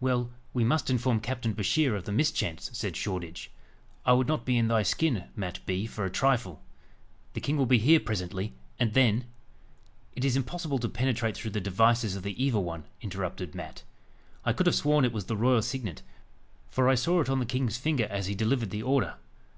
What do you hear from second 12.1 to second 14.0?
of the evil one," interrupted Mat.